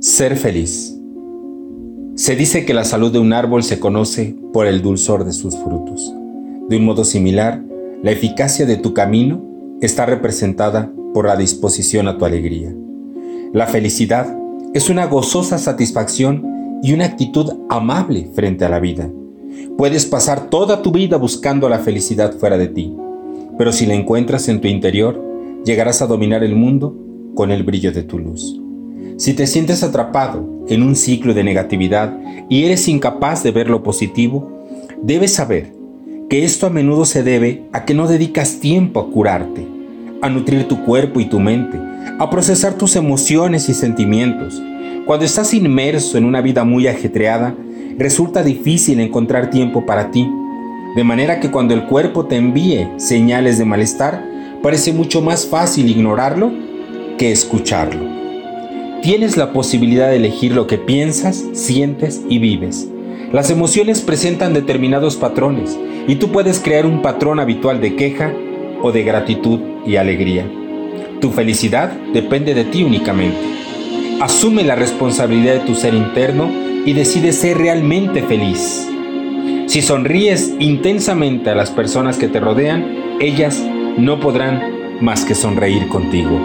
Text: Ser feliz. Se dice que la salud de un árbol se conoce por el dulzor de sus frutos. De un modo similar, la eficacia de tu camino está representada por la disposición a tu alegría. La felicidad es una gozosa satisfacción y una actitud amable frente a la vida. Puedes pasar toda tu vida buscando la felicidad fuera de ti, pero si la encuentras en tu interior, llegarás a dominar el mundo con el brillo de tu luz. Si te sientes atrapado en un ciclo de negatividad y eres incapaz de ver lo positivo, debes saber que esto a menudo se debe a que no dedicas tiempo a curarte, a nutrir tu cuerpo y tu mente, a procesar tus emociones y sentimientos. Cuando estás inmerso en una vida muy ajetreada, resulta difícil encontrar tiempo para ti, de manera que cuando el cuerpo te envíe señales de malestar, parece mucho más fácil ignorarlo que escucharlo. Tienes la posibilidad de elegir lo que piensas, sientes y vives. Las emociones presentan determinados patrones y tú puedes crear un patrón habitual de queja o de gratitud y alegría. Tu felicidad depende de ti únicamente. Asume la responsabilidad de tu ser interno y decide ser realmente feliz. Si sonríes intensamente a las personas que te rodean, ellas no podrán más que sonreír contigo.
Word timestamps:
Ser 0.00 0.36
feliz. 0.36 0.98
Se 2.14 2.36
dice 2.36 2.64
que 2.64 2.72
la 2.72 2.84
salud 2.84 3.12
de 3.12 3.18
un 3.18 3.34
árbol 3.34 3.62
se 3.62 3.78
conoce 3.78 4.34
por 4.50 4.66
el 4.66 4.80
dulzor 4.80 5.26
de 5.26 5.34
sus 5.34 5.56
frutos. 5.58 6.10
De 6.70 6.78
un 6.78 6.86
modo 6.86 7.04
similar, 7.04 7.62
la 8.02 8.12
eficacia 8.12 8.64
de 8.64 8.78
tu 8.78 8.94
camino 8.94 9.44
está 9.82 10.06
representada 10.06 10.90
por 11.12 11.26
la 11.26 11.36
disposición 11.36 12.08
a 12.08 12.16
tu 12.16 12.24
alegría. 12.24 12.74
La 13.52 13.66
felicidad 13.66 14.34
es 14.72 14.88
una 14.88 15.04
gozosa 15.04 15.58
satisfacción 15.58 16.80
y 16.82 16.94
una 16.94 17.04
actitud 17.04 17.52
amable 17.68 18.30
frente 18.34 18.64
a 18.64 18.70
la 18.70 18.80
vida. 18.80 19.10
Puedes 19.76 20.06
pasar 20.06 20.48
toda 20.48 20.80
tu 20.80 20.92
vida 20.92 21.18
buscando 21.18 21.68
la 21.68 21.80
felicidad 21.80 22.38
fuera 22.38 22.56
de 22.56 22.68
ti, 22.68 22.96
pero 23.58 23.70
si 23.70 23.84
la 23.84 23.92
encuentras 23.92 24.48
en 24.48 24.62
tu 24.62 24.68
interior, 24.68 25.22
llegarás 25.66 26.00
a 26.00 26.06
dominar 26.06 26.42
el 26.42 26.56
mundo 26.56 26.96
con 27.34 27.50
el 27.50 27.64
brillo 27.64 27.92
de 27.92 28.02
tu 28.02 28.18
luz. 28.18 28.61
Si 29.16 29.34
te 29.34 29.46
sientes 29.46 29.82
atrapado 29.82 30.48
en 30.68 30.82
un 30.82 30.96
ciclo 30.96 31.34
de 31.34 31.44
negatividad 31.44 32.16
y 32.48 32.64
eres 32.64 32.88
incapaz 32.88 33.42
de 33.42 33.50
ver 33.50 33.70
lo 33.70 33.82
positivo, 33.82 34.66
debes 35.02 35.34
saber 35.34 35.72
que 36.28 36.44
esto 36.44 36.66
a 36.66 36.70
menudo 36.70 37.04
se 37.04 37.22
debe 37.22 37.64
a 37.72 37.84
que 37.84 37.94
no 37.94 38.08
dedicas 38.08 38.58
tiempo 38.60 39.00
a 39.00 39.10
curarte, 39.10 39.66
a 40.22 40.28
nutrir 40.28 40.66
tu 40.66 40.84
cuerpo 40.84 41.20
y 41.20 41.26
tu 41.26 41.40
mente, 41.40 41.78
a 42.18 42.30
procesar 42.30 42.74
tus 42.74 42.96
emociones 42.96 43.68
y 43.68 43.74
sentimientos. 43.74 44.62
Cuando 45.06 45.24
estás 45.24 45.52
inmerso 45.52 46.16
en 46.16 46.24
una 46.24 46.40
vida 46.40 46.64
muy 46.64 46.86
ajetreada, 46.86 47.54
resulta 47.98 48.42
difícil 48.42 49.00
encontrar 49.00 49.50
tiempo 49.50 49.84
para 49.84 50.10
ti, 50.10 50.28
de 50.96 51.04
manera 51.04 51.40
que 51.40 51.50
cuando 51.50 51.74
el 51.74 51.84
cuerpo 51.84 52.26
te 52.26 52.36
envíe 52.36 52.88
señales 52.96 53.58
de 53.58 53.64
malestar, 53.64 54.24
parece 54.62 54.92
mucho 54.92 55.20
más 55.20 55.46
fácil 55.46 55.88
ignorarlo 55.88 56.52
que 57.18 57.32
escucharlo. 57.32 58.21
Tienes 59.02 59.36
la 59.36 59.52
posibilidad 59.52 60.10
de 60.10 60.16
elegir 60.16 60.52
lo 60.52 60.68
que 60.68 60.78
piensas, 60.78 61.44
sientes 61.54 62.22
y 62.28 62.38
vives. 62.38 62.88
Las 63.32 63.50
emociones 63.50 64.00
presentan 64.00 64.54
determinados 64.54 65.16
patrones 65.16 65.76
y 66.06 66.14
tú 66.16 66.30
puedes 66.30 66.60
crear 66.60 66.86
un 66.86 67.02
patrón 67.02 67.40
habitual 67.40 67.80
de 67.80 67.96
queja 67.96 68.32
o 68.80 68.92
de 68.92 69.02
gratitud 69.02 69.58
y 69.84 69.96
alegría. 69.96 70.46
Tu 71.20 71.32
felicidad 71.32 71.90
depende 72.12 72.54
de 72.54 72.64
ti 72.64 72.84
únicamente. 72.84 73.40
Asume 74.20 74.62
la 74.62 74.76
responsabilidad 74.76 75.54
de 75.54 75.66
tu 75.66 75.74
ser 75.74 75.94
interno 75.94 76.48
y 76.86 76.92
decide 76.92 77.32
ser 77.32 77.58
realmente 77.58 78.22
feliz. 78.22 78.88
Si 79.66 79.82
sonríes 79.82 80.54
intensamente 80.60 81.50
a 81.50 81.56
las 81.56 81.72
personas 81.72 82.18
que 82.18 82.28
te 82.28 82.38
rodean, 82.38 83.18
ellas 83.18 83.60
no 83.98 84.20
podrán 84.20 85.00
más 85.00 85.24
que 85.24 85.34
sonreír 85.34 85.88
contigo. 85.88 86.38